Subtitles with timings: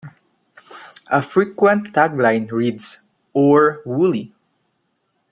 [1.11, 3.05] A frequent tagline reads,
[3.35, 4.31] Oor Wullie!